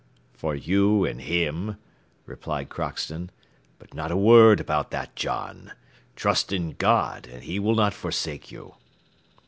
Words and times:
"For 0.33 0.55
you 0.55 1.05
and 1.05 1.21
him," 1.21 1.77
replied 2.25 2.69
Crockston, 2.69 3.29
"but 3.77 3.93
not 3.93 4.09
a 4.11 4.17
word 4.17 4.59
about 4.59 4.89
that, 4.89 5.15
John. 5.15 5.73
Trust 6.15 6.51
in 6.51 6.71
God, 6.71 7.27
and 7.27 7.43
He 7.43 7.59
will 7.59 7.75
not 7.75 7.93
forsake 7.93 8.51
you." 8.51 8.73